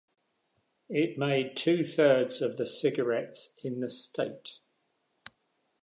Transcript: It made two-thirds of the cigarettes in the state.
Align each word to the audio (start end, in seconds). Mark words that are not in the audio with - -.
It 0.89 1.19
made 1.19 1.55
two-thirds 1.55 2.41
of 2.41 2.57
the 2.57 2.65
cigarettes 2.65 3.53
in 3.63 3.81
the 3.81 3.89
state. 3.91 4.57